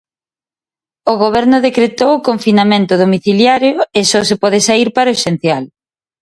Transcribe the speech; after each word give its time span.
O 1.11 1.13
Goberno 1.23 1.57
decretou 1.67 2.11
o 2.15 2.23
confinamento 2.29 2.93
domiciliario 3.03 3.75
e 3.99 4.01
só 4.11 4.21
se 4.29 4.35
pode 4.43 4.59
saír 4.67 4.89
para 4.97 5.11
o 5.11 5.15
esencial. 5.17 5.63